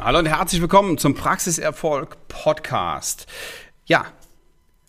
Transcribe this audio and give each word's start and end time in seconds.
Hallo 0.00 0.20
und 0.20 0.26
herzlich 0.26 0.60
willkommen 0.60 0.96
zum 0.96 1.16
Praxiserfolg 1.16 2.28
Podcast. 2.28 3.26
Ja, 3.86 4.06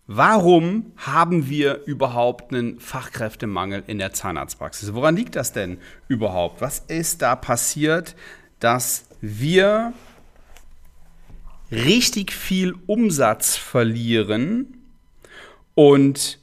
warum 0.05 0.92
haben 0.97 1.50
wir 1.50 1.83
überhaupt 1.88 2.54
einen 2.54 2.80
Fachkräftemangel 2.80 3.83
in 3.87 3.98
der 3.98 4.14
Zahnarztpraxis? 4.14 4.93
Woran 4.93 5.16
liegt 5.16 5.35
das 5.35 5.51
denn 5.51 5.80
überhaupt? 6.09 6.61
Was 6.61 6.77
ist 6.87 7.24
da 7.24 7.35
passiert, 7.35 8.16
dass 8.59 9.05
wir 9.20 9.93
richtig 11.71 12.32
viel 12.32 12.76
Umsatz 12.86 13.55
verlieren 13.55 14.78
und 15.73 16.38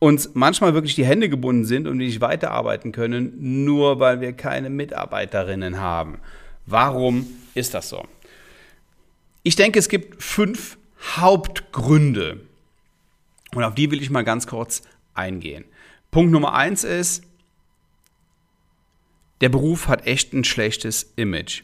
uns 0.00 0.30
manchmal 0.34 0.74
wirklich 0.74 0.96
die 0.96 1.06
Hände 1.06 1.28
gebunden 1.28 1.66
sind 1.66 1.86
und 1.86 1.98
nicht 1.98 2.20
weiterarbeiten 2.20 2.90
können, 2.90 3.64
nur 3.64 4.00
weil 4.00 4.20
wir 4.20 4.32
keine 4.32 4.70
Mitarbeiterinnen 4.70 5.78
haben? 5.78 6.18
Warum 6.66 7.26
ist 7.54 7.74
das 7.74 7.88
so? 7.88 8.06
Ich 9.42 9.56
denke, 9.56 9.78
es 9.78 9.88
gibt 9.88 10.22
fünf 10.22 10.78
Hauptgründe. 11.16 12.40
Und 13.54 13.64
auf 13.64 13.74
die 13.74 13.90
will 13.90 14.00
ich 14.00 14.10
mal 14.10 14.22
ganz 14.22 14.46
kurz 14.46 14.82
eingehen. 15.14 15.64
Punkt 16.10 16.32
Nummer 16.32 16.54
eins 16.54 16.84
ist, 16.84 17.24
der 19.40 19.48
Beruf 19.48 19.88
hat 19.88 20.06
echt 20.06 20.32
ein 20.32 20.44
schlechtes 20.44 21.12
Image. 21.16 21.62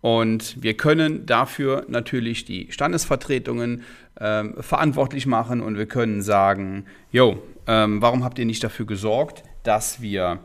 Und 0.00 0.62
wir 0.62 0.76
können 0.76 1.26
dafür 1.26 1.84
natürlich 1.88 2.44
die 2.44 2.70
Standesvertretungen 2.70 3.84
ähm, 4.20 4.54
verantwortlich 4.60 5.26
machen 5.26 5.60
und 5.60 5.78
wir 5.78 5.86
können 5.86 6.22
sagen, 6.22 6.86
jo, 7.12 7.42
ähm, 7.66 8.02
warum 8.02 8.24
habt 8.24 8.38
ihr 8.38 8.44
nicht 8.44 8.62
dafür 8.62 8.86
gesorgt, 8.86 9.42
dass 9.62 10.00
wir 10.00 10.40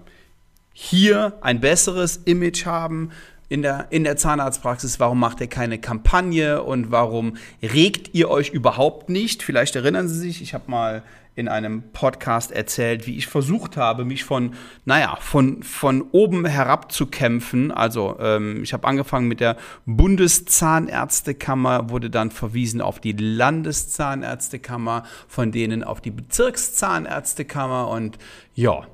hier 0.83 1.33
ein 1.41 1.59
besseres 1.59 2.17
Image 2.25 2.65
haben 2.65 3.11
in 3.49 3.61
der, 3.61 3.85
in 3.91 4.03
der 4.03 4.17
Zahnarztpraxis? 4.17 4.99
Warum 4.99 5.19
macht 5.19 5.39
ihr 5.39 5.45
keine 5.45 5.77
Kampagne 5.77 6.63
und 6.63 6.89
warum 6.89 7.37
regt 7.61 8.15
ihr 8.15 8.31
euch 8.31 8.49
überhaupt 8.49 9.07
nicht? 9.07 9.43
Vielleicht 9.43 9.75
erinnern 9.75 10.07
Sie 10.07 10.17
sich, 10.17 10.41
ich 10.41 10.55
habe 10.55 10.71
mal 10.71 11.03
in 11.35 11.47
einem 11.47 11.83
Podcast 11.93 12.51
erzählt, 12.51 13.05
wie 13.05 13.15
ich 13.15 13.27
versucht 13.27 13.77
habe, 13.77 14.05
mich 14.05 14.23
von, 14.23 14.55
naja, 14.83 15.19
von, 15.21 15.61
von 15.61 16.01
oben 16.11 16.45
herab 16.45 16.91
zu 16.91 17.05
kämpfen. 17.05 17.71
Also 17.71 18.17
ähm, 18.19 18.63
ich 18.63 18.73
habe 18.73 18.87
angefangen 18.87 19.27
mit 19.27 19.39
der 19.39 19.57
Bundeszahnärztekammer, 19.85 21.91
wurde 21.91 22.09
dann 22.09 22.31
verwiesen 22.31 22.81
auf 22.81 22.99
die 22.99 23.13
Landeszahnärztekammer, 23.13 25.03
von 25.27 25.51
denen 25.51 25.83
auf 25.83 26.01
die 26.01 26.09
Bezirkszahnärztekammer 26.09 27.87
und 27.87 28.17
ja, 28.55 28.87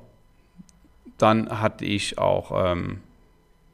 dann 1.18 1.60
hatte 1.60 1.84
ich 1.84 2.18
auch, 2.18 2.72
ähm, 2.72 3.00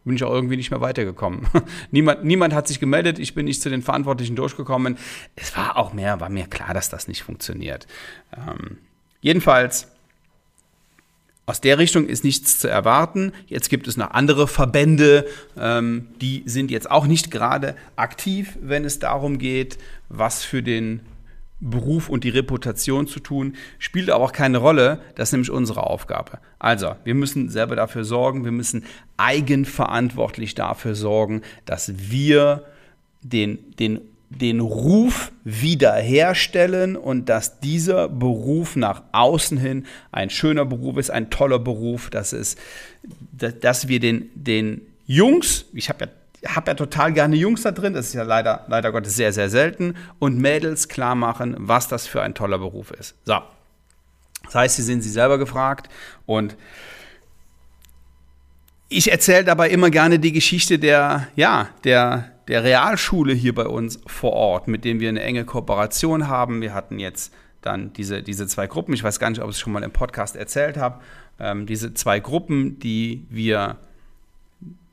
bin 0.05 0.17
ich 0.17 0.25
auch 0.25 0.33
irgendwie 0.33 0.56
nicht 0.56 0.70
mehr 0.70 0.81
weitergekommen. 0.81 1.47
niemand, 1.91 2.25
niemand 2.25 2.55
hat 2.55 2.67
sich 2.67 2.81
gemeldet, 2.81 3.19
ich 3.19 3.34
bin 3.34 3.45
nicht 3.45 3.62
zu 3.62 3.70
den 3.70 3.83
Verantwortlichen 3.83 4.36
durchgekommen. 4.36 4.98
Es 5.36 5.56
war 5.56 5.77
auch 5.77 5.92
mehr, 5.92 6.20
war 6.20 6.28
mir 6.28 6.47
klar, 6.47 6.75
dass 6.75 6.89
das 6.89 7.09
nicht 7.09 7.23
funktioniert. 7.23 7.86
Ähm, 8.36 8.78
jedenfalls, 9.20 9.89
aus 11.47 11.61
der 11.61 11.78
Richtung 11.78 12.06
ist 12.06 12.25
nichts 12.25 12.59
zu 12.59 12.69
erwarten. 12.69 13.33
Jetzt 13.47 13.69
gibt 13.69 13.86
es 13.86 13.98
noch 13.98 14.12
andere 14.12 14.48
Verbände, 14.48 15.27
ähm, 15.58 16.08
die 16.20 16.42
sind 16.47 16.70
jetzt 16.70 16.91
auch 16.91 17.06
nicht 17.06 17.31
gerade 17.31 17.77
aktiv, 17.97 18.56
wenn 18.62 18.84
es 18.84 18.98
darum 18.98 19.39
geht, 19.39 19.79
was 20.08 20.42
für 20.42 20.62
den 20.62 21.01
Beruf 21.65 22.09
und 22.09 22.25
die 22.25 22.29
Reputation 22.29 23.07
zu 23.07 23.20
tun, 23.20 23.57
spielt 23.79 24.11
aber 24.11 24.25
auch 24.25 24.33
keine 24.33 24.59
Rolle. 24.59 25.01
Das 25.15 25.29
ist 25.29 25.33
nämlich 25.33 25.51
unsere 25.51 25.84
Aufgabe. 25.84 26.39
Also, 26.59 26.95
wir 27.05 27.15
müssen 27.15 27.48
selber 27.48 27.75
dafür 27.75 28.05
sorgen, 28.05 28.45
wir 28.45 28.53
müssen 28.53 28.84
eigenverantwortlich 29.17 30.55
dafür 30.55 30.95
sorgen, 30.95 31.42
dass 31.65 32.11
wir 32.11 32.65
den, 33.23 33.59
den, 33.79 34.01
den 34.29 34.61
Ruf 34.61 35.33
wiederherstellen 35.45 36.97
und 36.97 37.29
dass 37.29 37.61
dieser 37.61 38.09
Beruf 38.09 38.77
nach 38.77 39.03
außen 39.12 39.57
hin 39.57 39.86
ein 40.13 40.29
schöner 40.31 40.67
Beruf 40.67 40.98
ist, 40.98 41.11
ein 41.11 41.31
toller 41.31 41.58
Beruf, 41.58 42.11
dass, 42.11 42.33
es, 42.33 42.57
dass 43.33 43.89
wir 43.89 44.01
den, 44.01 44.29
den 44.35 44.83
Jungs, 45.07 45.67
ich 45.73 45.89
habe 45.89 46.05
ja 46.05 46.11
habe 46.47 46.71
ja 46.71 46.75
total 46.75 47.13
gerne 47.13 47.37
Jungs 47.37 47.63
da 47.63 47.73
drin, 47.73 47.95
das 47.95 48.07
ist 48.07 48.15
ja 48.15 48.23
leider, 48.23 48.65
leider 48.69 48.93
Gottes 48.93 49.17
sehr, 49.17 49.33
sehr 49.33 49.51
selten, 49.51 49.95
und 50.19 50.39
Mädels 50.39 50.89
klar 50.89 51.15
machen, 51.15 51.57
was 51.59 51.89
das 51.89 52.07
für 52.07 52.23
ein 52.23 52.35
toller 52.35 52.59
Beruf 52.59 52.91
ist. 52.91 53.15
So. 53.25 53.41
Das 54.45 54.55
heißt, 54.55 54.77
sie 54.77 54.83
sind 54.83 55.03
sie 55.03 55.11
selber 55.11 55.39
gefragt 55.39 55.89
und 56.27 56.57
ich 58.89 59.11
erzähle 59.11 59.45
dabei 59.45 59.71
immer 59.71 59.91
gerne 59.91 60.19
die 60.19 60.33
Geschichte 60.33 60.79
der, 60.79 61.29
ja, 61.35 61.71
der, 61.85 62.31
der 62.49 62.63
Realschule 62.63 63.33
hier 63.33 63.55
bei 63.55 63.67
uns 63.67 63.99
vor 64.07 64.33
Ort, 64.33 64.69
mit 64.69 64.85
dem 64.85 65.01
wir 65.01 65.09
eine 65.09 65.23
enge 65.23 65.45
Kooperation 65.45 66.29
haben. 66.29 66.61
Wir 66.61 66.75
hatten 66.75 66.99
jetzt 66.99 67.33
dann 67.63 67.93
diese, 67.95 68.23
diese 68.23 68.47
zwei 68.47 68.67
Gruppen, 68.67 68.93
ich 68.93 69.03
weiß 69.03 69.19
gar 69.19 69.31
nicht, 69.31 69.41
ob 69.41 69.49
ich 69.49 69.57
es 69.57 69.61
schon 69.61 69.73
mal 69.73 69.83
im 69.83 69.91
Podcast 69.91 70.37
erzählt 70.37 70.77
habe, 70.77 71.01
ähm, 71.41 71.67
diese 71.67 71.95
zwei 71.95 72.21
Gruppen, 72.21 72.79
die 72.79 73.27
wir 73.31 73.79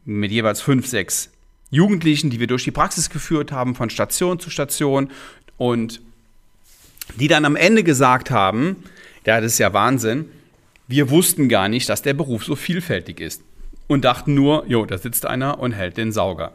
mit 0.06 0.32
jeweils 0.32 0.62
fünf, 0.62 0.88
sechs 0.88 1.32
Jugendlichen, 1.72 2.30
die 2.30 2.40
wir 2.40 2.48
durch 2.48 2.66
die 2.66 2.72
Praxis 2.72 3.10
geführt 3.10 3.52
haben, 3.52 3.76
von 3.76 3.90
Station 3.90 4.40
zu 4.40 4.50
Station 4.50 5.10
und 5.58 6.02
die 7.16 7.28
dann 7.28 7.46
am 7.46 7.56
Ende 7.56 7.84
gesagt 7.84 8.30
haben, 8.30 8.84
ja, 9.26 9.42
das 9.42 9.54
ist 9.54 9.60
ja 9.60 9.74
Wahnsinn, 9.74 10.26
wir 10.88 11.10
wussten 11.10 11.50
gar 11.50 11.70
nicht, 11.70 11.90
dass 11.90 12.02
der 12.02 12.14
Beruf 12.14 12.44
so 12.44 12.56
vielfältig 12.56 13.20
ist 13.20 13.42
und 13.88 14.06
dachten 14.06 14.34
nur, 14.34 14.66
jo, 14.68 14.86
da 14.86 14.98
sitzt 14.98 15.26
einer 15.26 15.60
und 15.60 15.72
hält 15.72 15.98
den 15.98 16.12
Sauger. 16.12 16.54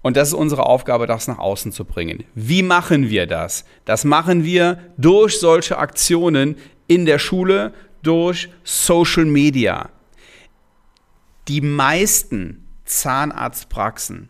Und 0.00 0.16
das 0.16 0.28
ist 0.28 0.34
unsere 0.34 0.66
Aufgabe, 0.66 1.06
das 1.06 1.28
nach 1.28 1.38
außen 1.38 1.70
zu 1.70 1.84
bringen. 1.84 2.24
Wie 2.34 2.62
machen 2.62 3.08
wir 3.08 3.26
das? 3.26 3.64
Das 3.84 4.04
machen 4.04 4.44
wir 4.44 4.78
durch 4.96 5.38
solche 5.38 5.78
Aktionen 5.78 6.56
in 6.88 7.06
der 7.06 7.18
Schule, 7.18 7.72
durch 8.02 8.48
Social 8.64 9.26
Media. 9.26 9.90
Die 11.46 11.60
meisten 11.60 12.66
Zahnarztpraxen 13.00 14.28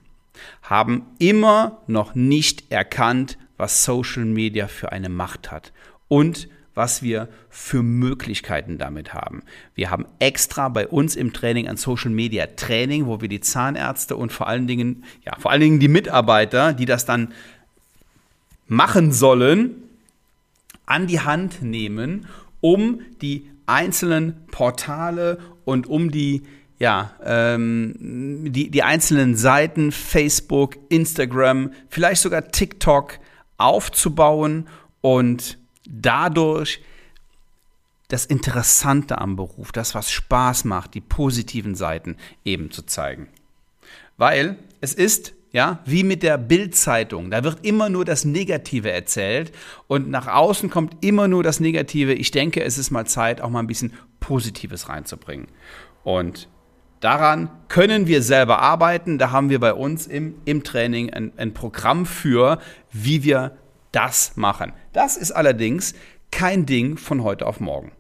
haben 0.62 1.06
immer 1.18 1.82
noch 1.86 2.14
nicht 2.14 2.70
erkannt, 2.70 3.38
was 3.56 3.84
Social 3.84 4.24
Media 4.24 4.66
für 4.68 4.92
eine 4.92 5.08
Macht 5.08 5.50
hat 5.50 5.72
und 6.08 6.48
was 6.74 7.02
wir 7.02 7.28
für 7.50 7.82
Möglichkeiten 7.82 8.78
damit 8.78 9.12
haben. 9.12 9.42
Wir 9.74 9.90
haben 9.90 10.06
extra 10.18 10.68
bei 10.70 10.88
uns 10.88 11.16
im 11.16 11.32
Training 11.32 11.68
ein 11.68 11.76
Social 11.76 12.10
Media 12.10 12.46
Training, 12.46 13.06
wo 13.06 13.20
wir 13.20 13.28
die 13.28 13.40
Zahnärzte 13.40 14.16
und 14.16 14.32
vor 14.32 14.48
allen 14.48 14.66
Dingen, 14.66 15.04
ja, 15.24 15.36
vor 15.38 15.50
allen 15.50 15.60
Dingen 15.60 15.80
die 15.80 15.88
Mitarbeiter, 15.88 16.72
die 16.72 16.86
das 16.86 17.04
dann 17.04 17.34
machen 18.68 19.12
sollen, 19.12 19.74
an 20.86 21.06
die 21.06 21.20
Hand 21.20 21.62
nehmen, 21.62 22.26
um 22.60 23.02
die 23.20 23.50
einzelnen 23.66 24.46
Portale 24.50 25.38
und 25.64 25.86
um 25.86 26.10
die 26.10 26.42
ja, 26.78 27.12
ähm, 27.24 27.94
die, 28.52 28.70
die 28.70 28.82
einzelnen 28.82 29.36
Seiten, 29.36 29.92
Facebook, 29.92 30.76
Instagram, 30.88 31.72
vielleicht 31.88 32.22
sogar 32.22 32.50
TikTok 32.50 33.18
aufzubauen 33.56 34.68
und 35.00 35.58
dadurch 35.88 36.80
das 38.08 38.26
Interessante 38.26 39.18
am 39.18 39.36
Beruf, 39.36 39.72
das, 39.72 39.94
was 39.94 40.10
Spaß 40.10 40.64
macht, 40.64 40.94
die 40.94 41.00
positiven 41.00 41.74
Seiten 41.74 42.16
eben 42.44 42.70
zu 42.70 42.82
zeigen. 42.82 43.28
Weil 44.18 44.58
es 44.80 44.92
ist, 44.92 45.32
ja, 45.52 45.80
wie 45.84 46.04
mit 46.04 46.22
der 46.22 46.38
Bildzeitung. 46.38 47.30
Da 47.30 47.44
wird 47.44 47.64
immer 47.64 47.88
nur 47.88 48.04
das 48.04 48.24
Negative 48.24 48.90
erzählt 48.90 49.52
und 49.86 50.10
nach 50.10 50.26
außen 50.26 50.68
kommt 50.70 51.04
immer 51.04 51.28
nur 51.28 51.42
das 51.42 51.60
Negative. 51.60 52.12
Ich 52.12 52.30
denke, 52.30 52.62
es 52.62 52.78
ist 52.78 52.90
mal 52.90 53.06
Zeit, 53.06 53.40
auch 53.40 53.50
mal 53.50 53.60
ein 53.60 53.66
bisschen 53.66 53.92
Positives 54.20 54.88
reinzubringen. 54.88 55.48
Und 56.04 56.48
Daran 57.02 57.50
können 57.66 58.06
wir 58.06 58.22
selber 58.22 58.60
arbeiten. 58.60 59.18
Da 59.18 59.32
haben 59.32 59.50
wir 59.50 59.58
bei 59.58 59.74
uns 59.74 60.06
im, 60.06 60.36
im 60.44 60.62
Training 60.62 61.10
ein, 61.10 61.32
ein 61.36 61.52
Programm 61.52 62.06
für, 62.06 62.60
wie 62.92 63.24
wir 63.24 63.58
das 63.90 64.36
machen. 64.36 64.72
Das 64.92 65.16
ist 65.16 65.32
allerdings 65.32 65.94
kein 66.30 66.64
Ding 66.64 66.96
von 66.96 67.24
heute 67.24 67.46
auf 67.46 67.58
morgen, 67.58 67.90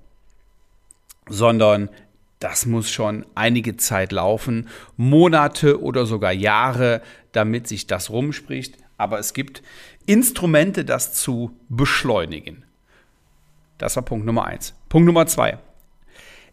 sondern 1.28 1.90
das 2.38 2.64
muss 2.64 2.90
schon 2.90 3.26
einige 3.34 3.76
Zeit 3.76 4.12
laufen, 4.12 4.68
Monate 4.96 5.82
oder 5.82 6.06
sogar 6.06 6.32
Jahre, 6.32 7.02
damit 7.32 7.66
sich 7.66 7.88
das 7.88 8.08
rumspricht. 8.08 8.78
Aber 8.98 9.18
es 9.18 9.34
gibt 9.34 9.64
Instrumente, 10.06 10.84
das 10.84 11.12
zu 11.12 11.56
beschleunigen. 11.68 12.64
Das 13.78 13.96
war 13.96 14.04
Punkt 14.04 14.26
Nummer 14.26 14.44
eins. 14.44 14.74
Punkt 14.88 15.06
Nummer 15.06 15.26
zwei 15.26 15.58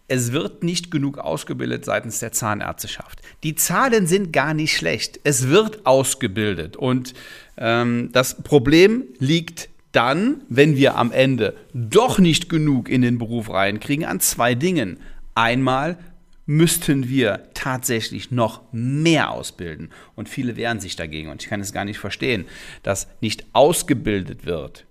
es 0.09 0.31
wird 0.31 0.63
nicht 0.63 0.91
genug 0.91 1.17
ausgebildet 1.19 1.85
seitens 1.85 2.19
der 2.19 2.31
Zahnärzteschaft. 2.31 3.21
Die 3.43 3.55
Zahlen 3.55 4.07
sind 4.07 4.33
gar 4.33 4.53
nicht 4.53 4.75
schlecht. 4.75 5.19
Es 5.23 5.47
wird 5.47 5.85
ausgebildet. 5.85 6.75
Und 6.75 7.13
ähm, 7.57 8.09
das 8.11 8.41
Problem 8.41 9.03
liegt 9.19 9.69
dann, 9.91 10.41
wenn 10.49 10.75
wir 10.75 10.97
am 10.97 11.11
Ende 11.11 11.55
doch 11.73 12.19
nicht 12.19 12.49
genug 12.49 12.89
in 12.89 13.01
den 13.01 13.17
Beruf 13.17 13.49
reinkriegen, 13.49 14.05
an 14.05 14.19
zwei 14.19 14.55
Dingen. 14.55 14.99
Einmal 15.35 15.97
müssten 16.45 17.07
wir 17.07 17.43
tatsächlich 17.53 18.31
noch 18.31 18.61
mehr 18.71 19.29
ausbilden. 19.29 19.91
Und 20.15 20.27
viele 20.27 20.57
wehren 20.57 20.79
sich 20.79 20.95
dagegen. 20.95 21.29
Und 21.29 21.43
ich 21.43 21.49
kann 21.49 21.61
es 21.61 21.73
gar 21.73 21.85
nicht 21.85 21.99
verstehen, 21.99 22.45
dass 22.81 23.07
nicht 23.21 23.45
ausgebildet 23.53 24.45
wird. 24.45 24.85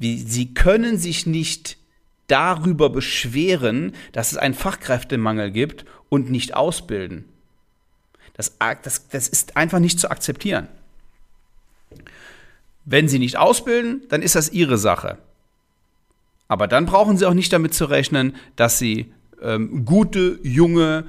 Sie 0.00 0.54
können 0.54 0.96
sich 0.96 1.26
nicht 1.26 1.76
darüber 2.28 2.90
beschweren, 2.90 3.92
dass 4.12 4.32
es 4.32 4.38
einen 4.38 4.54
Fachkräftemangel 4.54 5.50
gibt 5.50 5.84
und 6.08 6.30
nicht 6.30 6.54
ausbilden. 6.54 7.24
Das, 8.34 8.56
das, 8.82 9.08
das 9.08 9.28
ist 9.28 9.56
einfach 9.56 9.80
nicht 9.80 9.98
zu 9.98 10.10
akzeptieren. 10.10 10.68
Wenn 12.84 13.08
sie 13.08 13.18
nicht 13.18 13.36
ausbilden, 13.36 14.02
dann 14.08 14.22
ist 14.22 14.36
das 14.36 14.50
ihre 14.50 14.78
Sache. 14.78 15.18
Aber 16.46 16.68
dann 16.68 16.86
brauchen 16.86 17.16
sie 17.16 17.26
auch 17.26 17.34
nicht 17.34 17.52
damit 17.52 17.74
zu 17.74 17.86
rechnen, 17.86 18.36
dass 18.56 18.78
sie 18.78 19.12
ähm, 19.42 19.84
gute, 19.84 20.38
junge 20.42 21.04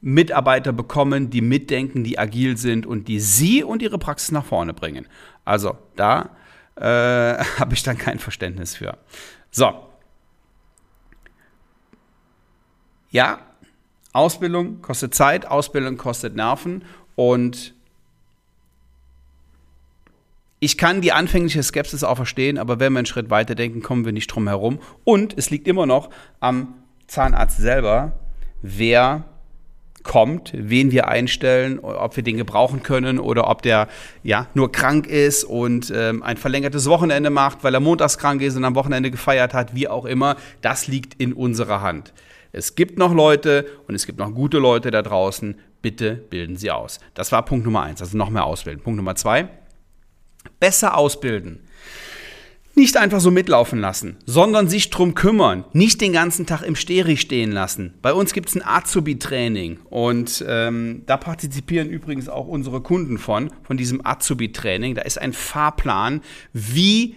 Mitarbeiter 0.00 0.72
bekommen, 0.72 1.30
die 1.30 1.40
mitdenken, 1.40 2.04
die 2.04 2.18
agil 2.18 2.56
sind 2.56 2.86
und 2.86 3.08
die 3.08 3.20
sie 3.20 3.64
und 3.64 3.82
ihre 3.82 3.98
Praxis 3.98 4.32
nach 4.32 4.44
vorne 4.44 4.74
bringen. 4.74 5.06
Also 5.44 5.78
da 5.96 6.30
äh, 6.76 6.82
habe 7.58 7.74
ich 7.74 7.82
dann 7.82 7.98
kein 7.98 8.18
Verständnis 8.18 8.76
für. 8.76 8.98
So. 9.50 9.87
Ja, 13.10 13.40
Ausbildung 14.12 14.82
kostet 14.82 15.14
Zeit, 15.14 15.46
Ausbildung 15.46 15.96
kostet 15.96 16.34
Nerven 16.36 16.84
und 17.14 17.74
ich 20.60 20.76
kann 20.76 21.00
die 21.00 21.12
anfängliche 21.12 21.62
Skepsis 21.62 22.02
auch 22.02 22.16
verstehen, 22.16 22.58
aber 22.58 22.80
wenn 22.80 22.92
wir 22.92 22.98
einen 22.98 23.06
Schritt 23.06 23.30
weiter 23.30 23.54
denken, 23.54 23.80
kommen 23.80 24.04
wir 24.04 24.12
nicht 24.12 24.26
drum 24.26 24.48
herum. 24.48 24.80
Und 25.04 25.38
es 25.38 25.50
liegt 25.50 25.68
immer 25.68 25.86
noch 25.86 26.10
am 26.40 26.74
Zahnarzt 27.06 27.58
selber, 27.58 28.18
wer 28.60 29.24
kommt, 30.02 30.52
wen 30.54 30.90
wir 30.90 31.06
einstellen, 31.06 31.78
ob 31.78 32.16
wir 32.16 32.24
den 32.24 32.36
gebrauchen 32.36 32.82
können 32.82 33.18
oder 33.18 33.48
ob 33.48 33.62
der 33.62 33.88
ja 34.22 34.46
nur 34.54 34.72
krank 34.72 35.06
ist 35.06 35.44
und 35.44 35.92
ähm, 35.94 36.22
ein 36.22 36.36
verlängertes 36.36 36.86
Wochenende 36.86 37.30
macht, 37.30 37.62
weil 37.62 37.74
er 37.74 37.80
montags 37.80 38.18
krank 38.18 38.42
ist 38.42 38.56
und 38.56 38.64
am 38.64 38.74
Wochenende 38.74 39.10
gefeiert 39.10 39.54
hat, 39.54 39.74
wie 39.74 39.86
auch 39.86 40.06
immer. 40.06 40.36
Das 40.60 40.86
liegt 40.88 41.14
in 41.14 41.32
unserer 41.32 41.82
Hand. 41.82 42.12
Es 42.52 42.74
gibt 42.74 42.98
noch 42.98 43.14
Leute 43.14 43.66
und 43.86 43.94
es 43.94 44.06
gibt 44.06 44.18
noch 44.18 44.32
gute 44.32 44.58
Leute 44.58 44.90
da 44.90 45.02
draußen. 45.02 45.58
Bitte 45.82 46.12
bilden 46.12 46.56
Sie 46.56 46.70
aus. 46.70 46.98
Das 47.14 47.30
war 47.32 47.44
Punkt 47.44 47.64
Nummer 47.64 47.82
eins, 47.82 48.00
also 48.00 48.16
noch 48.16 48.30
mehr 48.30 48.44
ausbilden. 48.44 48.82
Punkt 48.82 48.96
Nummer 48.96 49.14
zwei, 49.14 49.48
besser 50.58 50.96
ausbilden 50.96 51.60
nicht 52.78 52.96
einfach 52.96 53.20
so 53.20 53.30
mitlaufen 53.30 53.80
lassen, 53.80 54.16
sondern 54.24 54.68
sich 54.68 54.88
drum 54.88 55.14
kümmern. 55.14 55.64
Nicht 55.72 56.00
den 56.00 56.12
ganzen 56.12 56.46
Tag 56.46 56.62
im 56.62 56.76
Steri 56.76 57.16
stehen 57.16 57.52
lassen. 57.52 57.94
Bei 58.00 58.14
uns 58.14 58.32
gibt 58.32 58.48
es 58.48 58.54
ein 58.54 58.64
Azubi-Training 58.64 59.80
und 59.90 60.44
ähm, 60.48 61.02
da 61.04 61.16
partizipieren 61.16 61.90
übrigens 61.90 62.28
auch 62.28 62.46
unsere 62.46 62.80
Kunden 62.80 63.18
von, 63.18 63.50
von 63.64 63.76
diesem 63.76 64.06
Azubi-Training. 64.06 64.94
Da 64.94 65.02
ist 65.02 65.20
ein 65.20 65.32
Fahrplan, 65.32 66.22
wie 66.52 67.16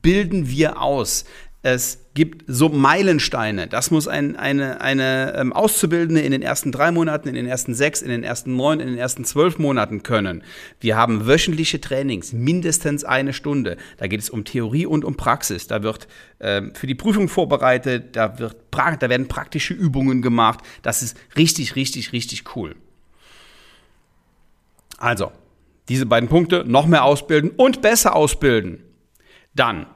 bilden 0.00 0.48
wir 0.48 0.80
aus. 0.80 1.26
Es 1.64 2.06
gibt 2.14 2.42
so 2.48 2.68
Meilensteine. 2.68 3.68
Das 3.68 3.92
muss 3.92 4.08
ein, 4.08 4.34
eine, 4.34 4.80
eine 4.80 5.34
ähm, 5.36 5.52
Auszubildende 5.52 6.20
in 6.20 6.32
den 6.32 6.42
ersten 6.42 6.72
drei 6.72 6.90
Monaten, 6.90 7.28
in 7.28 7.36
den 7.36 7.46
ersten 7.46 7.72
sechs, 7.72 8.02
in 8.02 8.08
den 8.08 8.24
ersten 8.24 8.56
neun, 8.56 8.80
in 8.80 8.88
den 8.88 8.98
ersten 8.98 9.24
zwölf 9.24 9.58
Monaten 9.58 10.02
können. 10.02 10.42
Wir 10.80 10.96
haben 10.96 11.28
wöchentliche 11.28 11.80
Trainings, 11.80 12.32
mindestens 12.32 13.04
eine 13.04 13.32
Stunde. 13.32 13.76
Da 13.98 14.08
geht 14.08 14.18
es 14.18 14.28
um 14.28 14.44
Theorie 14.44 14.86
und 14.86 15.04
um 15.04 15.16
Praxis. 15.16 15.68
Da 15.68 15.84
wird 15.84 16.08
ähm, 16.40 16.74
für 16.74 16.88
die 16.88 16.96
Prüfung 16.96 17.28
vorbereitet, 17.28 18.16
da, 18.16 18.40
wird, 18.40 18.56
da 18.72 19.08
werden 19.08 19.28
praktische 19.28 19.72
Übungen 19.72 20.20
gemacht. 20.20 20.64
Das 20.82 21.00
ist 21.00 21.16
richtig, 21.36 21.76
richtig, 21.76 22.12
richtig 22.12 22.56
cool. 22.56 22.74
Also, 24.98 25.30
diese 25.88 26.06
beiden 26.06 26.28
Punkte, 26.28 26.64
noch 26.66 26.86
mehr 26.86 27.04
ausbilden 27.04 27.50
und 27.50 27.82
besser 27.82 28.16
ausbilden. 28.16 28.82
Dann 29.54 29.86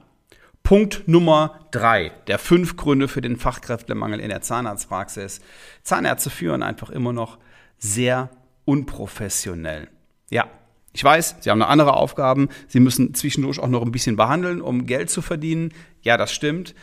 Punkt 0.67 1.07
Nummer 1.07 1.61
drei 1.71 2.11
der 2.27 2.41
fünf 2.41 2.77
Gründe 2.77 3.07
für 3.07 3.21
den 3.21 3.37
Fachkräftemangel 3.37 4.19
in 4.19 4.31
der 4.31 4.43
Zahnarztpraxis. 4.43 5.41
Zahnärzte 5.85 6.29
führen 6.29 6.65
einfach 6.65 6.91
immer 6.91 7.13
noch 7.13 7.39
sehr 7.79 8.31
unprofessionell. 8.65 9.87
Ja, 10.29 10.49
ich 10.93 11.05
weiß, 11.05 11.37
sie 11.39 11.51
haben 11.51 11.61
noch 11.61 11.69
andere 11.69 11.95
Aufgaben. 11.95 12.49
Sie 12.67 12.81
müssen 12.81 13.15
zwischendurch 13.15 13.61
auch 13.61 13.69
noch 13.69 13.83
ein 13.83 13.93
bisschen 13.93 14.17
behandeln, 14.17 14.61
um 14.61 14.87
Geld 14.87 15.09
zu 15.09 15.23
verdienen. 15.23 15.73
Ja, 16.03 16.17
das 16.17 16.33
stimmt. 16.33 16.75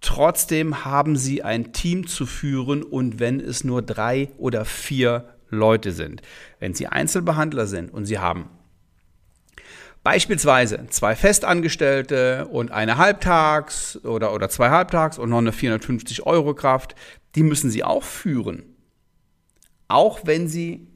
Trotzdem 0.00 0.84
haben 0.84 1.14
sie 1.14 1.44
ein 1.44 1.72
Team 1.72 2.08
zu 2.08 2.26
führen 2.26 2.82
und 2.82 3.20
wenn 3.20 3.38
es 3.38 3.62
nur 3.62 3.80
drei 3.80 4.30
oder 4.38 4.64
vier 4.64 5.36
Leute 5.50 5.92
sind. 5.92 6.20
Wenn 6.58 6.74
sie 6.74 6.88
Einzelbehandler 6.88 7.68
sind 7.68 7.94
und 7.94 8.06
sie 8.06 8.18
haben 8.18 8.48
Beispielsweise 10.02 10.86
zwei 10.88 11.14
Festangestellte 11.14 12.46
und 12.46 12.70
eine 12.70 12.96
Halbtags- 12.96 14.02
oder, 14.04 14.32
oder 14.32 14.48
zwei 14.48 14.70
Halbtags- 14.70 15.18
und 15.18 15.28
noch 15.28 15.36
eine 15.38 15.52
450 15.52 16.24
Euro 16.24 16.54
Kraft, 16.54 16.94
die 17.34 17.42
müssen 17.42 17.70
Sie 17.70 17.84
auch 17.84 18.02
führen. 18.02 18.62
Auch 19.88 20.20
wenn 20.24 20.48
Sie 20.48 20.86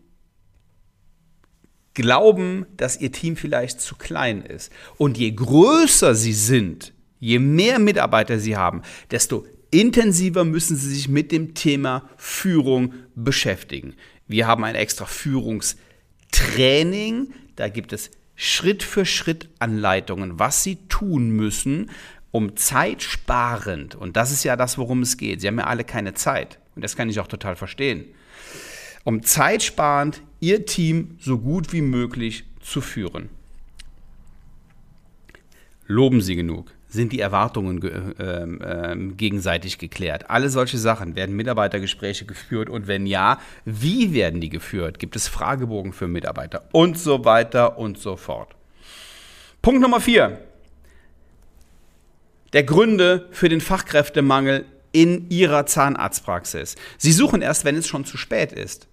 glauben, 1.92 2.64
dass 2.76 3.00
Ihr 3.00 3.12
Team 3.12 3.36
vielleicht 3.36 3.80
zu 3.80 3.96
klein 3.96 4.42
ist. 4.42 4.72
Und 4.96 5.18
je 5.18 5.32
größer 5.32 6.14
Sie 6.14 6.32
sind, 6.32 6.94
je 7.20 7.38
mehr 7.38 7.78
Mitarbeiter 7.78 8.38
Sie 8.38 8.56
haben, 8.56 8.80
desto 9.10 9.46
intensiver 9.70 10.44
müssen 10.44 10.76
Sie 10.76 10.94
sich 10.94 11.08
mit 11.08 11.30
dem 11.30 11.52
Thema 11.54 12.08
Führung 12.16 12.94
beschäftigen. 13.14 13.94
Wir 14.28 14.46
haben 14.46 14.64
ein 14.64 14.76
extra 14.76 15.04
Führungstraining. 15.04 17.34
Da 17.56 17.68
gibt 17.68 17.92
es 17.92 18.10
Schritt 18.36 18.82
für 18.82 19.06
Schritt 19.06 19.48
Anleitungen, 19.58 20.38
was 20.38 20.62
sie 20.62 20.76
tun 20.88 21.30
müssen, 21.30 21.90
um 22.30 22.56
zeitsparend, 22.56 23.94
und 23.94 24.16
das 24.16 24.32
ist 24.32 24.42
ja 24.42 24.56
das, 24.56 24.76
worum 24.76 25.02
es 25.02 25.16
geht, 25.16 25.40
sie 25.40 25.46
haben 25.46 25.58
ja 25.58 25.66
alle 25.66 25.84
keine 25.84 26.14
Zeit, 26.14 26.58
und 26.74 26.82
das 26.82 26.96
kann 26.96 27.08
ich 27.08 27.20
auch 27.20 27.28
total 27.28 27.54
verstehen, 27.54 28.06
um 29.04 29.22
zeitsparend 29.22 30.20
ihr 30.40 30.66
Team 30.66 31.16
so 31.20 31.38
gut 31.38 31.72
wie 31.72 31.82
möglich 31.82 32.44
zu 32.60 32.80
führen. 32.80 33.28
Loben 35.86 36.22
Sie 36.22 36.34
genug 36.34 36.72
sind 36.94 37.12
die 37.12 37.20
Erwartungen 37.20 37.80
ge 37.80 37.92
äh, 38.18 38.22
äh, 38.22 38.96
gegenseitig 39.14 39.78
geklärt. 39.78 40.30
Alle 40.30 40.48
solche 40.48 40.78
Sachen. 40.78 41.16
Werden 41.16 41.36
Mitarbeitergespräche 41.36 42.24
geführt 42.24 42.70
und 42.70 42.86
wenn 42.86 43.06
ja, 43.06 43.38
wie 43.64 44.14
werden 44.14 44.40
die 44.40 44.48
geführt? 44.48 44.98
Gibt 44.98 45.16
es 45.16 45.28
Fragebogen 45.28 45.92
für 45.92 46.08
Mitarbeiter 46.08 46.68
und 46.72 46.98
so 46.98 47.24
weiter 47.24 47.78
und 47.78 47.98
so 47.98 48.16
fort. 48.16 48.54
Punkt 49.60 49.82
Nummer 49.82 50.00
vier. 50.00 50.40
Der 52.52 52.62
Gründe 52.62 53.28
für 53.32 53.48
den 53.48 53.60
Fachkräftemangel 53.60 54.64
in 54.92 55.28
Ihrer 55.28 55.66
Zahnarztpraxis. 55.66 56.76
Sie 56.98 57.12
suchen 57.12 57.42
erst, 57.42 57.64
wenn 57.64 57.76
es 57.76 57.88
schon 57.88 58.04
zu 58.04 58.16
spät 58.16 58.52
ist. 58.52 58.86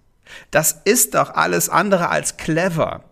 Das 0.50 0.80
ist 0.84 1.14
doch 1.14 1.30
alles 1.34 1.68
andere 1.68 2.08
als 2.08 2.36
clever. 2.36 3.04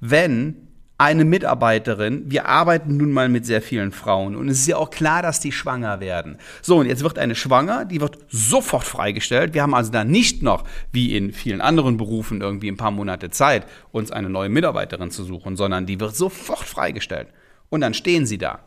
Wenn 0.00 0.65
eine 0.98 1.26
Mitarbeiterin, 1.26 2.30
wir 2.30 2.46
arbeiten 2.46 2.96
nun 2.96 3.12
mal 3.12 3.28
mit 3.28 3.44
sehr 3.44 3.60
vielen 3.60 3.92
Frauen 3.92 4.34
und 4.34 4.48
es 4.48 4.60
ist 4.60 4.66
ja 4.66 4.78
auch 4.78 4.88
klar, 4.88 5.20
dass 5.20 5.40
die 5.40 5.52
schwanger 5.52 6.00
werden. 6.00 6.38
So, 6.62 6.78
und 6.78 6.86
jetzt 6.86 7.02
wird 7.02 7.18
eine 7.18 7.34
schwanger, 7.34 7.84
die 7.84 8.00
wird 8.00 8.18
sofort 8.28 8.84
freigestellt. 8.84 9.52
Wir 9.52 9.62
haben 9.62 9.74
also 9.74 9.92
da 9.92 10.04
nicht 10.04 10.42
noch, 10.42 10.64
wie 10.92 11.14
in 11.14 11.32
vielen 11.32 11.60
anderen 11.60 11.98
Berufen, 11.98 12.40
irgendwie 12.40 12.70
ein 12.70 12.78
paar 12.78 12.90
Monate 12.92 13.28
Zeit, 13.28 13.66
uns 13.92 14.10
eine 14.10 14.30
neue 14.30 14.48
Mitarbeiterin 14.48 15.10
zu 15.10 15.22
suchen, 15.22 15.56
sondern 15.56 15.84
die 15.84 16.00
wird 16.00 16.16
sofort 16.16 16.64
freigestellt. 16.64 17.28
Und 17.68 17.82
dann 17.82 17.92
stehen 17.92 18.24
sie 18.24 18.38
da. 18.38 18.60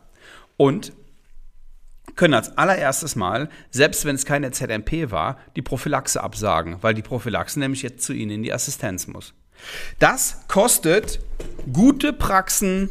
Und 0.56 0.92
können 2.14 2.34
als 2.34 2.56
allererstes 2.56 3.16
Mal, 3.16 3.48
selbst 3.70 4.04
wenn 4.04 4.14
es 4.14 4.24
keine 4.24 4.50
ZMP 4.52 5.10
war, 5.10 5.38
die 5.56 5.62
Prophylaxe 5.62 6.22
absagen, 6.22 6.76
weil 6.80 6.94
die 6.94 7.02
Prophylaxe 7.02 7.58
nämlich 7.58 7.82
jetzt 7.82 8.04
zu 8.04 8.12
Ihnen 8.12 8.30
in 8.30 8.42
die 8.42 8.52
Assistenz 8.52 9.06
muss. 9.06 9.34
Das 9.98 10.44
kostet 10.48 11.20
gute 11.72 12.12
Praxen 12.12 12.88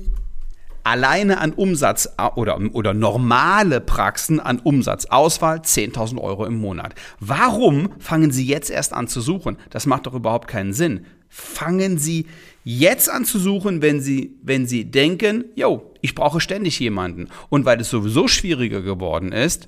alleine 0.83 1.39
an 1.39 1.53
Umsatz 1.53 2.09
oder, 2.35 2.59
oder 2.73 2.93
normale 2.93 3.81
Praxen 3.81 4.39
an 4.39 4.59
Umsatzauswahl 4.59 5.59
10.000 5.59 6.19
Euro 6.19 6.45
im 6.45 6.59
Monat. 6.59 6.95
Warum 7.19 7.89
fangen 7.99 8.31
Sie 8.31 8.45
jetzt 8.45 8.69
erst 8.69 8.93
an 8.93 9.07
zu 9.07 9.21
suchen? 9.21 9.57
Das 9.69 9.85
macht 9.85 10.07
doch 10.07 10.13
überhaupt 10.13 10.47
keinen 10.47 10.73
Sinn. 10.73 11.05
Fangen 11.27 11.97
Sie 11.99 12.25
jetzt 12.63 13.09
an 13.09 13.23
zu 13.23 13.37
suchen, 13.37 13.81
wenn 13.81 14.01
Sie, 14.01 14.37
wenn 14.41 14.65
Sie 14.65 14.85
denken, 14.89 15.45
yo, 15.55 15.93
ich 16.01 16.15
brauche 16.15 16.41
ständig 16.41 16.79
jemanden. 16.79 17.29
Und 17.49 17.65
weil 17.65 17.79
es 17.79 17.89
sowieso 17.89 18.27
schwieriger 18.27 18.81
geworden 18.81 19.31
ist, 19.31 19.67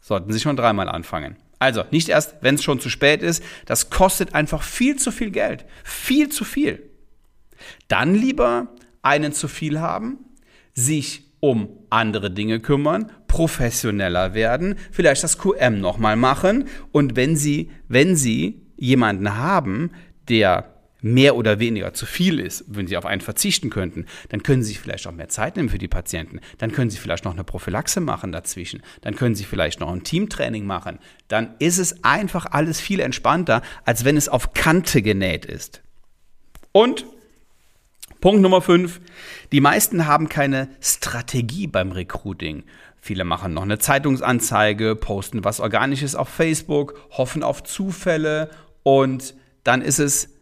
sollten 0.00 0.32
Sie 0.32 0.40
schon 0.40 0.56
dreimal 0.56 0.88
anfangen. 0.88 1.36
Also 1.58 1.84
nicht 1.90 2.08
erst, 2.08 2.36
wenn 2.42 2.56
es 2.56 2.62
schon 2.62 2.80
zu 2.80 2.90
spät 2.90 3.22
ist. 3.22 3.42
Das 3.64 3.90
kostet 3.90 4.34
einfach 4.34 4.62
viel 4.62 4.96
zu 4.96 5.10
viel 5.10 5.30
Geld. 5.30 5.64
Viel 5.84 6.28
zu 6.28 6.44
viel. 6.44 6.82
Dann 7.88 8.14
lieber 8.14 8.68
einen 9.02 9.32
zu 9.32 9.48
viel 9.48 9.80
haben, 9.80 10.18
sich 10.74 11.22
um 11.40 11.68
andere 11.90 12.30
Dinge 12.30 12.60
kümmern, 12.60 13.12
professioneller 13.28 14.34
werden, 14.34 14.76
vielleicht 14.90 15.22
das 15.22 15.38
QM 15.38 15.80
nochmal 15.80 16.16
machen 16.16 16.68
und 16.92 17.16
wenn 17.16 17.36
Sie, 17.36 17.70
wenn 17.88 18.16
Sie 18.16 18.62
jemanden 18.76 19.36
haben, 19.36 19.90
der 20.28 20.75
mehr 21.00 21.36
oder 21.36 21.58
weniger 21.58 21.92
zu 21.92 22.06
viel 22.06 22.40
ist, 22.40 22.64
wenn 22.68 22.86
Sie 22.86 22.96
auf 22.96 23.06
einen 23.06 23.20
verzichten 23.20 23.70
könnten, 23.70 24.06
dann 24.30 24.42
können 24.42 24.62
Sie 24.62 24.74
vielleicht 24.74 25.06
auch 25.06 25.12
mehr 25.12 25.28
Zeit 25.28 25.56
nehmen 25.56 25.68
für 25.68 25.78
die 25.78 25.88
Patienten. 25.88 26.40
Dann 26.58 26.72
können 26.72 26.90
Sie 26.90 26.98
vielleicht 26.98 27.24
noch 27.24 27.32
eine 27.32 27.44
Prophylaxe 27.44 28.00
machen 28.00 28.32
dazwischen. 28.32 28.82
Dann 29.02 29.16
können 29.16 29.34
Sie 29.34 29.44
vielleicht 29.44 29.80
noch 29.80 29.92
ein 29.92 30.04
Teamtraining 30.04 30.66
machen. 30.66 30.98
Dann 31.28 31.54
ist 31.58 31.78
es 31.78 32.02
einfach 32.04 32.46
alles 32.50 32.80
viel 32.80 33.00
entspannter, 33.00 33.62
als 33.84 34.04
wenn 34.04 34.16
es 34.16 34.28
auf 34.28 34.52
Kante 34.54 35.02
genäht 35.02 35.44
ist. 35.44 35.82
Und 36.72 37.06
Punkt 38.20 38.40
Nummer 38.40 38.62
5. 38.62 39.00
Die 39.52 39.60
meisten 39.60 40.06
haben 40.06 40.28
keine 40.28 40.68
Strategie 40.80 41.66
beim 41.66 41.92
Recruiting. 41.92 42.64
Viele 43.00 43.24
machen 43.24 43.54
noch 43.54 43.62
eine 43.62 43.78
Zeitungsanzeige, 43.78 44.96
posten 44.96 45.44
was 45.44 45.60
Organisches 45.60 46.14
auf 46.16 46.28
Facebook, 46.28 46.98
hoffen 47.10 47.42
auf 47.42 47.62
Zufälle 47.62 48.50
und 48.82 49.34
dann 49.62 49.82
ist 49.82 50.00
es 50.00 50.35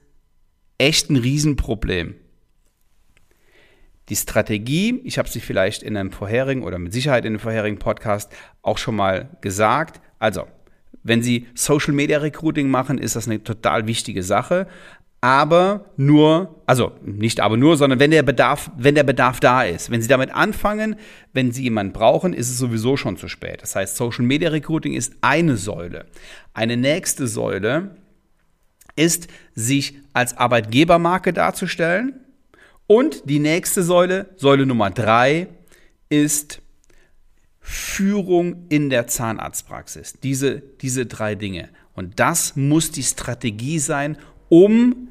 echt 0.78 1.10
ein 1.10 1.16
Riesenproblem. 1.16 2.14
Die 4.10 4.16
Strategie, 4.16 5.00
ich 5.04 5.16
habe 5.16 5.28
sie 5.28 5.40
vielleicht 5.40 5.82
in 5.82 5.96
einem 5.96 6.12
vorherigen 6.12 6.62
oder 6.62 6.78
mit 6.78 6.92
Sicherheit 6.92 7.24
in 7.24 7.32
einem 7.32 7.40
vorherigen 7.40 7.78
Podcast 7.78 8.30
auch 8.60 8.76
schon 8.76 8.96
mal 8.96 9.30
gesagt. 9.40 10.00
Also, 10.18 10.46
wenn 11.02 11.22
Sie 11.22 11.46
Social 11.54 11.94
Media 11.94 12.18
Recruiting 12.18 12.68
machen, 12.68 12.98
ist 12.98 13.16
das 13.16 13.26
eine 13.26 13.42
total 13.42 13.86
wichtige 13.86 14.22
Sache. 14.22 14.66
Aber 15.20 15.86
nur, 15.96 16.62
also 16.66 16.92
nicht 17.02 17.40
aber 17.40 17.56
nur, 17.56 17.78
sondern 17.78 17.98
wenn 17.98 18.10
der 18.10 18.22
Bedarf, 18.22 18.70
wenn 18.76 18.94
der 18.94 19.04
Bedarf 19.04 19.40
da 19.40 19.62
ist. 19.62 19.90
Wenn 19.90 20.02
Sie 20.02 20.08
damit 20.08 20.34
anfangen, 20.34 20.96
wenn 21.32 21.50
Sie 21.50 21.62
jemanden 21.62 21.94
brauchen, 21.94 22.34
ist 22.34 22.50
es 22.50 22.58
sowieso 22.58 22.98
schon 22.98 23.16
zu 23.16 23.28
spät. 23.28 23.62
Das 23.62 23.74
heißt, 23.74 23.96
Social 23.96 24.24
Media 24.26 24.50
Recruiting 24.50 24.92
ist 24.92 25.14
eine 25.22 25.56
Säule. 25.56 26.04
Eine 26.52 26.76
nächste 26.76 27.26
Säule 27.26 27.96
ist, 28.96 29.28
sich 29.54 29.96
als 30.12 30.36
Arbeitgebermarke 30.36 31.32
darzustellen. 31.32 32.20
Und 32.86 33.28
die 33.28 33.38
nächste 33.38 33.82
Säule, 33.82 34.30
Säule 34.36 34.66
Nummer 34.66 34.90
drei, 34.90 35.48
ist 36.08 36.60
Führung 37.60 38.66
in 38.68 38.90
der 38.90 39.06
Zahnarztpraxis. 39.06 40.14
Diese, 40.22 40.60
diese 40.82 41.06
drei 41.06 41.34
Dinge. 41.34 41.70
Und 41.94 42.20
das 42.20 42.56
muss 42.56 42.90
die 42.90 43.02
Strategie 43.02 43.78
sein, 43.78 44.18
um 44.48 45.08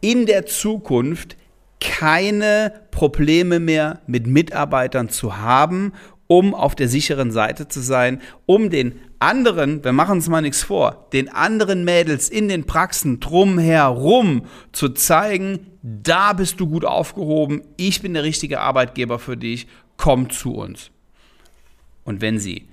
in 0.00 0.26
der 0.26 0.46
Zukunft 0.46 1.36
keine 1.80 2.72
Probleme 2.90 3.60
mehr 3.60 4.00
mit 4.06 4.26
Mitarbeitern 4.26 5.08
zu 5.08 5.38
haben, 5.38 5.92
um 6.26 6.54
auf 6.54 6.74
der 6.74 6.88
sicheren 6.88 7.30
Seite 7.30 7.68
zu 7.68 7.80
sein, 7.80 8.20
um 8.46 8.70
den 8.70 9.00
anderen, 9.20 9.82
wir 9.82 9.92
machen 9.92 10.12
uns 10.12 10.28
mal 10.28 10.42
nichts 10.42 10.62
vor, 10.62 11.08
den 11.12 11.28
anderen 11.28 11.84
Mädels 11.84 12.28
in 12.28 12.48
den 12.48 12.64
Praxen 12.64 13.20
drumherum 13.20 14.46
zu 14.72 14.90
zeigen, 14.90 15.66
da 15.82 16.32
bist 16.32 16.60
du 16.60 16.68
gut 16.68 16.84
aufgehoben, 16.84 17.62
ich 17.76 18.02
bin 18.02 18.14
der 18.14 18.22
richtige 18.22 18.60
Arbeitgeber 18.60 19.18
für 19.18 19.36
dich, 19.36 19.66
komm 19.96 20.30
zu 20.30 20.54
uns. 20.54 20.90
Und 22.04 22.20
wenn 22.20 22.38
Sie 22.38 22.68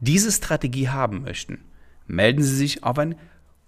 diese 0.00 0.30
Strategie 0.30 0.88
haben 0.88 1.22
möchten, 1.22 1.58
melden 2.06 2.42
Sie 2.42 2.56
sich 2.56 2.84
auf 2.84 2.98
ein 2.98 3.16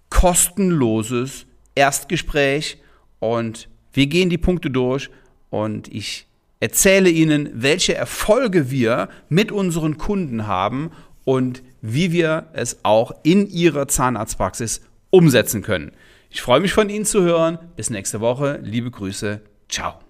kostenloses 0.09 1.45
Erstgespräch 1.75 2.77
und 3.19 3.69
wir 3.93 4.07
gehen 4.07 4.29
die 4.29 4.37
Punkte 4.37 4.69
durch 4.69 5.09
und 5.49 5.87
ich 5.87 6.27
erzähle 6.59 7.09
Ihnen, 7.09 7.49
welche 7.53 7.95
Erfolge 7.95 8.69
wir 8.69 9.09
mit 9.29 9.51
unseren 9.51 9.97
Kunden 9.97 10.47
haben 10.47 10.91
und 11.25 11.63
wie 11.81 12.11
wir 12.11 12.47
es 12.53 12.79
auch 12.83 13.11
in 13.23 13.47
Ihrer 13.47 13.87
Zahnarztpraxis 13.87 14.81
umsetzen 15.09 15.61
können. 15.61 15.91
Ich 16.29 16.41
freue 16.41 16.59
mich 16.59 16.73
von 16.73 16.89
Ihnen 16.89 17.05
zu 17.05 17.21
hören. 17.21 17.57
Bis 17.75 17.89
nächste 17.89 18.19
Woche. 18.19 18.59
Liebe 18.61 18.91
Grüße. 18.91 19.41
Ciao. 19.67 20.08